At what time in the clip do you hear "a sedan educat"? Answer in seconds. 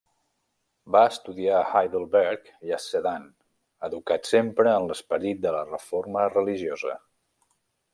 2.79-4.33